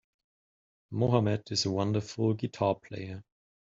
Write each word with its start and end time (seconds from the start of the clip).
Mohammed 0.89 1.43
is 1.51 1.67
a 1.67 1.71
wonderful 1.71 2.33
guitar 2.33 2.73
player. 2.73 3.23